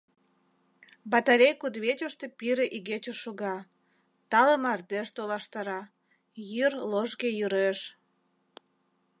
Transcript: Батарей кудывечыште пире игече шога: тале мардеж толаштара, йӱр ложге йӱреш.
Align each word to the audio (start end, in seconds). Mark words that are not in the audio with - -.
Батарей 1.11 1.53
кудывечыште 1.61 2.25
пире 2.37 2.65
игече 2.77 3.13
шога: 3.23 3.55
тале 4.31 4.55
мардеж 4.63 5.07
толаштара, 5.15 5.81
йӱр 6.51 6.73
ложге 6.91 7.29
йӱреш. 7.39 7.79